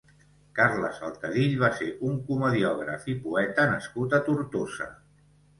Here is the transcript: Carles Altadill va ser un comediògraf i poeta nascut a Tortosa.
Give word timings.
Carles 0.59 1.01
Altadill 1.09 1.53
va 1.65 1.69
ser 1.81 1.89
un 2.09 2.17
comediògraf 2.31 3.07
i 3.15 3.15
poeta 3.27 3.69
nascut 3.75 4.17
a 4.21 4.23
Tortosa. 4.31 4.91